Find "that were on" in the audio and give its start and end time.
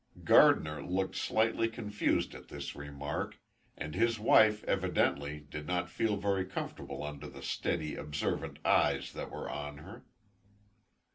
9.13-9.77